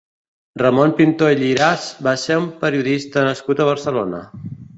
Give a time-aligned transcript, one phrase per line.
[0.61, 4.25] Ramon Pintó i Lliràs va ser un periodista nascut a Barcelona.